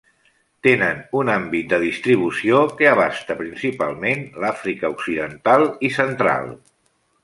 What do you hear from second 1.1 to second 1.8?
un àmbit de